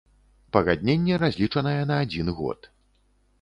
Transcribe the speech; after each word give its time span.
Пагадненне 0.55 1.19
разлічанае 1.23 1.81
на 1.91 1.99
адзін 2.05 2.33
год. 2.41 2.59